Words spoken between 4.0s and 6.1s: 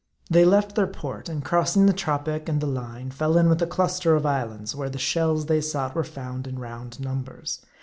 of islands, where the shells they sought were